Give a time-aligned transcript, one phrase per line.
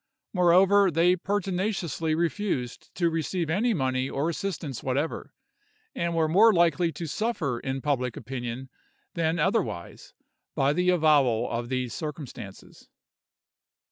[0.33, 5.35] Moreover, they pertinaciously refused to receive any money or assistance whatever,
[5.93, 8.71] and were more likely to suffer in public opinion
[9.13, 10.15] than otherwise
[10.55, 12.89] by the avowal of these circumstances.